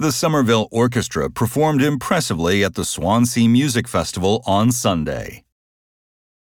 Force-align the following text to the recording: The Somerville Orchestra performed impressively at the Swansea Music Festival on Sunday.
The 0.00 0.12
Somerville 0.12 0.68
Orchestra 0.70 1.28
performed 1.28 1.82
impressively 1.82 2.62
at 2.62 2.74
the 2.76 2.84
Swansea 2.84 3.48
Music 3.48 3.88
Festival 3.88 4.44
on 4.46 4.70
Sunday. 4.70 5.42